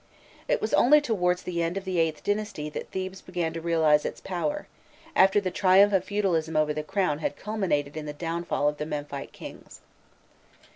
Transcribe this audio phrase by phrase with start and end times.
[0.47, 4.03] It was only towards the end of the VIIIth dynasty that Thebes began to realize
[4.03, 4.65] its power,
[5.15, 8.87] after the triumph of feudalism over the crown had culminated in the downfall of the
[8.87, 9.81] Memphite kings.